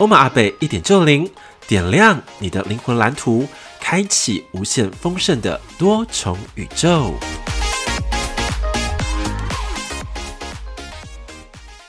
[0.00, 1.30] 欧玛阿贝一点就灵，
[1.68, 3.46] 点亮你的灵魂蓝图，
[3.78, 7.12] 开启无限丰盛的多重宇宙。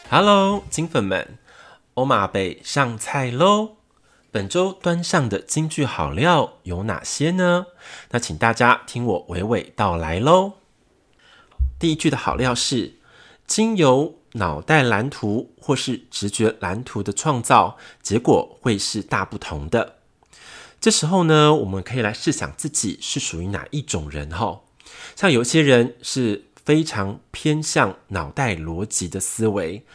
[0.10, 1.38] Hello，金粉们，
[1.94, 3.78] 欧玛阿贝上菜喽！
[4.30, 7.68] 本周端上的金句好料有哪些呢？
[8.10, 10.56] 那请大家听我娓娓道来喽。
[11.80, 13.00] 第一句的好料是
[13.48, 19.98] 经由脑袋蓝图或是直觉蓝图的创造，结果会是大不同的。
[20.80, 24.62] 这时候呢，我们可以来试想自己是属于哪一种人哈。
[25.16, 29.86] 像有些人是非常偏向脑袋逻辑的思维。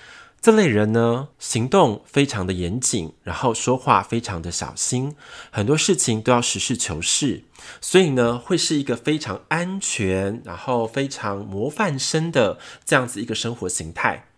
[0.40, 5.16] 这类人呢，行动非常的严谨，然后说话非常的小心，
[5.50, 7.42] 很多事情都要实事求是，
[7.80, 14.28] 所以呢，会是一个非常安全，然后非常模范生的这样子一个生活形态。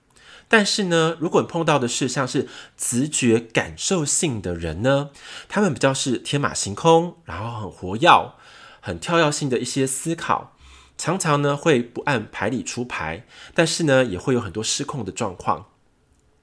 [0.48, 5.10] 但是呢，如果你碰到的是像是直觉感受性的人呢，
[5.46, 8.32] 他们比较是天马行空，然后很活跃、
[8.80, 10.56] 很跳跃性的一些思考，
[10.96, 15.66] 常常呢会不按牌理出牌，但是呢，也会有很多失控的状况。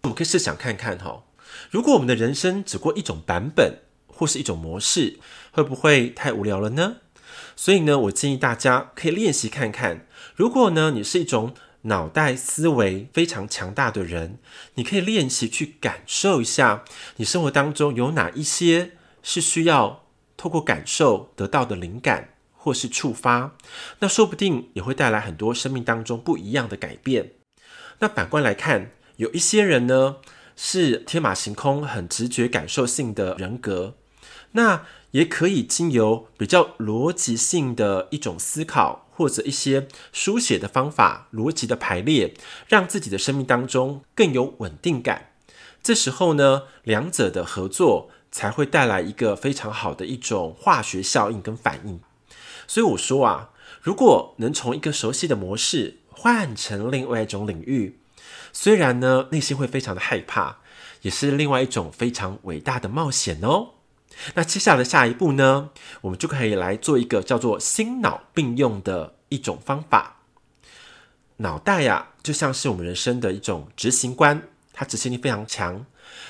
[0.06, 1.23] 我们可以试想看看哈，
[1.72, 5.20] 如果我们的人生只过一种版本或是一种模式，
[5.52, 6.97] 会不会太无聊了呢？
[7.56, 10.06] 所以呢，我建议大家可以练习看看。
[10.36, 14.38] 如果呢，你是一种脑袋思维非常强大的人，
[14.75, 16.84] 你可以练习去感受一下，
[17.16, 18.92] 你生活当中有哪一些
[19.23, 20.03] 是需要
[20.38, 23.56] 透过感受得到的灵感或是触发，
[24.00, 27.31] 那说不定也会带来很多生命当中不一样的改变。
[27.97, 28.91] 那反观来看。
[29.18, 30.18] 有一些人呢，
[30.58, 33.96] 是天马行空、很直觉感受性的人格，
[34.52, 42.34] 那也可以经由比较逻辑性的一种思考，或者一些书写的方法、逻辑的排列，
[42.68, 45.31] 让自己的生命当中更有稳定感。
[45.81, 52.02] 这时候呢，两者的合作才会带来一个非常好的一种化学效应跟反应。
[52.68, 58.00] 所以我说啊，如果能从一个熟悉的模式换成另外一种领域。
[58.58, 60.60] 虽然呢，内心会非常的害怕，
[61.02, 63.72] 也是另外一种非常伟大的冒险哦。
[64.36, 70.22] 那接下来下一步呢，我们就可以来做一个叫做心脑并用的一种方法。
[71.38, 74.42] 脑袋呀、就像是我们人生的一种执行官，
[74.72, 75.86] 它执行力非常强。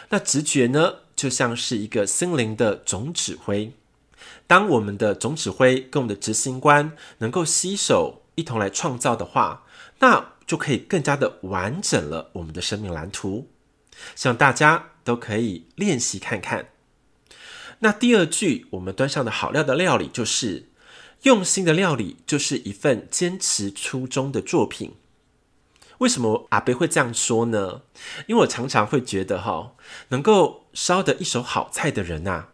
[0.10, 3.72] 那直觉呢，就像是一个心灵的总指挥。
[4.48, 9.62] 当我们的总指挥跟我们的执行官能够携手一同来创造的话，
[10.06, 13.50] 那就可以更加的完整了我们的生命蓝图，
[14.16, 16.68] 希望大家都可以练习看看。
[17.80, 20.70] 那第二句我们端上的好料的料理就是
[21.24, 24.94] 用心的料理，就是一份坚持初衷的作品。
[25.98, 27.82] 为什么阿贝会这样说呢？
[28.28, 29.74] 因为我常常会觉得哈，
[30.10, 32.50] 能够烧得一手好菜的人呐，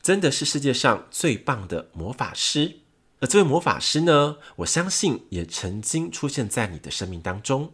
[0.00, 2.78] 真的是世界上最棒的魔法师。
[3.26, 7.72] 这位魔法师呢，我相信也曾经出现在你的生命当中。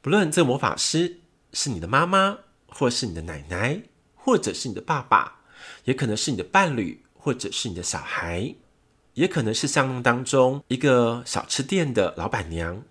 [0.00, 1.20] 不论这个魔法师
[1.52, 3.82] 是你的妈妈，或是你的奶奶，
[4.14, 5.40] 或者是你的爸爸，
[5.84, 8.54] 也可能是你的伴侣，或者是你的小孩，
[9.14, 12.82] 也可能是巷弄当中一个小吃店的老板娘。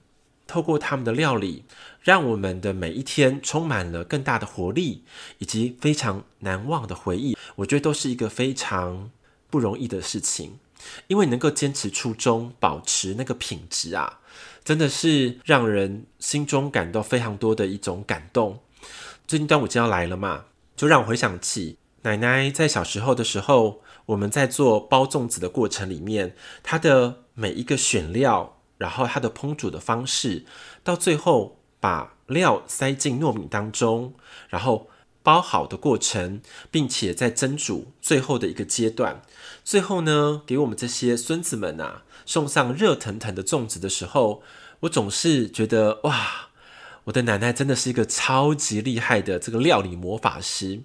[0.46, 1.66] 透过他们的料理，
[2.02, 5.04] 让我们的每一天充满了更大的活力，
[5.40, 7.36] 以及非常难忘的回忆。
[7.58, 9.12] 我觉得都是一个非常
[9.50, 10.60] 不容易的事情。
[11.08, 14.20] 因为能够坚持初衷，保持那个品质啊，
[14.64, 18.60] 真的是让人心中感到非常多的一种感动。
[19.28, 20.46] 最近端午节要来了嘛，
[20.76, 30.46] 就让我回想起奶奶在小时候的时候，我们在做包粽子的过程里面，她的每一个选料，然后她的烹煮的方式，
[30.84, 34.14] 到最后把料塞进糯米当中，
[34.50, 34.90] 然后。
[35.28, 36.40] 包好的过程，
[36.72, 39.24] 并且在蒸煮最后的一个阶段，
[39.62, 44.42] 最后呢，给我们这些孙子们啊，送上热腾腾的粽子的时候，
[44.80, 46.48] 我总是觉得哇，
[47.04, 50.84] 我的奶奶真的是一个超级厉害的这个料理魔法师。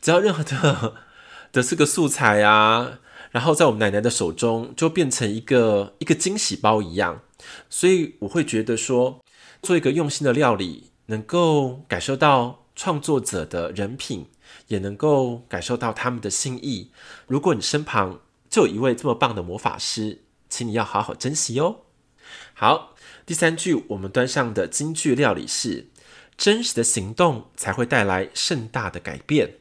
[0.00, 0.94] 只要任何的
[1.52, 3.00] 的这个素材啊，
[3.30, 7.20] 然后在我们奶奶的手中就变成一个一个惊喜包一样，
[7.68, 9.22] 所以我会觉得说，
[9.60, 12.61] 做一个用心的料理，能够感受到。
[12.82, 14.26] 创作者的人品，
[14.66, 16.90] 也能够感受到他们的心意。
[17.28, 18.18] 如果你身旁
[18.50, 21.82] 就有一位这么棒的魔法师，请你要好好珍惜哦。
[22.54, 25.90] 好，第三句我们端上的金句料理是：
[26.36, 29.58] 真实的行动才会带来盛大的改变。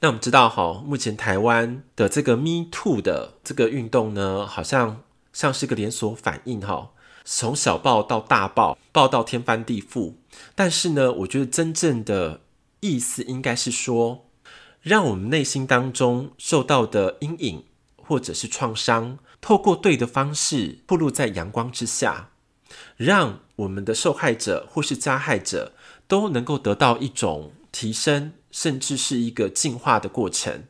[0.00, 6.90] 那我们知道哈，目前台湾的这个 Me Too 的这个运动呢，好像像是个连锁反应哈，
[7.24, 10.14] 从小爆到大爆，爆到天翻地覆。
[10.56, 12.40] 但是呢，我觉得真正的
[12.80, 14.28] 意思应该是说，
[14.80, 17.64] 让我们内心当中受到的阴影
[17.96, 22.30] 或者是创伤，透过对的方式暴露在阳光之下，
[22.96, 25.72] 让我们的受害者或是加害者
[26.06, 28.32] 都能够得到一种提升。
[28.48, 30.64] 甚至是一个进化的过程，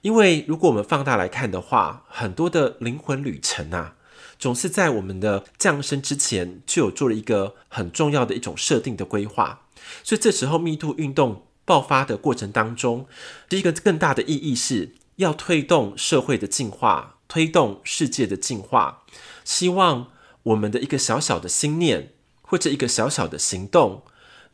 [0.00, 3.94] 因为如果我们放大来看的话，很多的灵魂旅程啊，
[4.38, 9.62] 总是在我们的降生之前就有做了一个很重要的一种设定的规划。
[10.02, 13.06] 所以这时候密度运动爆发的过程当中，
[13.48, 19.02] 第一个更大的意义是要推动社会的进化，推动世界的进化。
[19.44, 20.08] 希望
[20.44, 24.02] 我们的一个小小的心念或者一个小小的行动。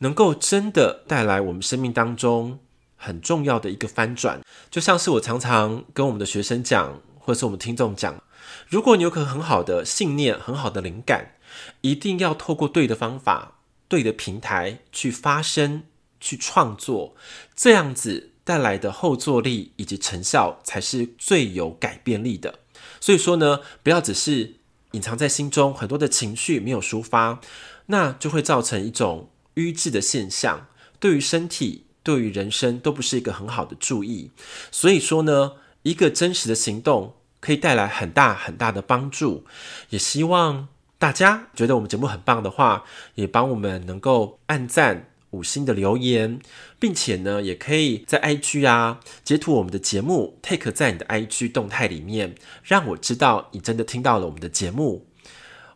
[0.00, 2.60] 能够真的带来我们生命当中
[2.94, 4.40] 很重要的一个翻转，
[4.70, 8.22] 就像是我常常跟我们的学生讲，或者是我们听众讲，
[8.70, 11.34] 如果你有个很好的信念、很好的灵感，
[11.82, 15.82] 一定要透过对的方法、对的平台去发声、
[16.18, 17.14] 去创作，
[17.54, 22.60] 这样子带来的后坐力以及成效才是最有改变力的。
[22.98, 24.54] 所以说呢，不要只是
[24.92, 27.42] 隐藏在心中，很多的情绪没有抒发，
[27.88, 29.28] 那就会造成一种。
[29.54, 34.30] 瘀滞的现象，对于身体、对于人生都不是一个很好的注意。
[34.70, 39.44] 所以说呢，一个真实的行动可以带来很大很大的帮助。
[39.90, 42.84] 也希望大家觉得我们节目很棒的话，
[43.14, 46.40] 也帮我们能够按赞、五星的留言，
[46.80, 52.34] 并且呢，也可以在 IG 啊截图我们的节目，take 在你的 IG 动态里面，
[52.64, 55.06] 让我知道你真的听到了我们的节目。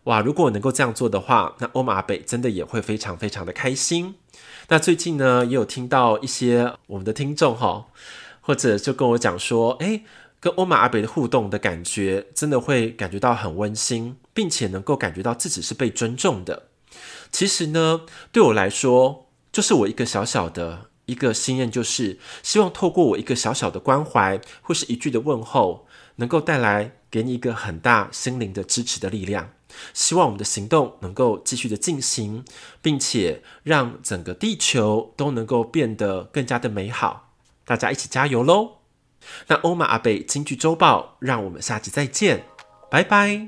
[0.05, 4.17] 哇，如果能够这样做的话，那欧马北真的也会非常非常的开心。
[4.69, 7.87] 那最近呢，也有听到一些我们的听众哈，
[8.43, 10.05] 或者就跟我讲说，诶，
[10.39, 16.65] 跟欧玛阿北的互动的感觉，真的会感觉到很温馨，并且能够感觉到自己是被尊重的。
[17.31, 25.87] 其实呢，对我来说，就是我一个小小的一个心愿，就是希望透过我一个小小的关怀，或是一句的问候，
[26.17, 29.51] 能够带来给你一个很大心灵的支持的力量。
[29.95, 32.45] 希望我们的行动能够继续的进行，
[32.83, 37.32] 并且让整个地球都能够变得更加的美好。
[37.65, 38.79] 大家一起加油喽！
[39.47, 42.45] 那欧玛阿贝京剧周报，让我们下期再见，
[42.91, 43.47] 拜拜。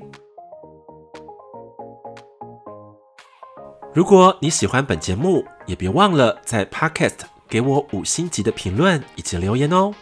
[3.93, 9.93] 如果你喜欢本节目，也别忘了在 Podcast 给我五星级的评论以及留言哦。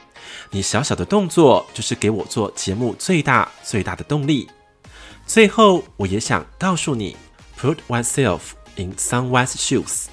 [0.51, 4.49] 你小小的动作，就是给我做节目最大最大的动力。
[5.25, 7.15] 最后，我也想告诉你
[7.59, 8.41] ，Put oneself
[8.75, 10.05] in someone's shoes。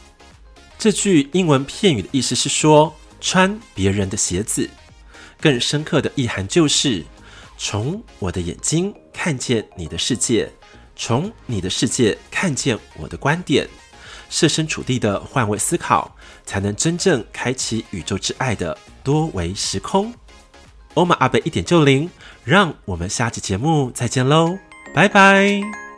[0.79, 4.69] 这句英文片语的意思是说，穿别人的鞋子。
[5.41, 7.05] 更深刻的意涵就是，
[7.57, 10.51] 从我的眼睛看见你的世界，
[10.95, 13.67] 从你的世界看见我的观点，
[14.29, 16.15] 设身处地的换位思考，
[16.45, 20.13] 才能真正开启宇宙之爱的多维时空。
[20.95, 22.11] 欧玛阿贝一点就灵，
[22.45, 24.59] 让我们下期节目再见喽！
[24.93, 25.90] 拜拜。